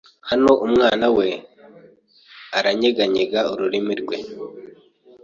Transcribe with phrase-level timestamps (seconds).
[0.29, 1.27] Hano umunwa we
[2.59, 4.17] uranyeganyega ururimi rwe